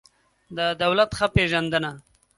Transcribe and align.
د 0.57 0.59
دولت 0.81 1.09
ښه 1.17 1.27
پېژندنه 1.35 1.91